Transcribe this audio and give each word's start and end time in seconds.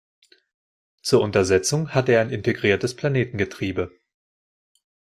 Zur 1.03 1.21
Untersetzung 1.21 1.91
hatte 1.93 2.13
er 2.13 2.21
ein 2.21 2.31
integriertes 2.31 2.95
Planetengetriebe. 2.95 3.91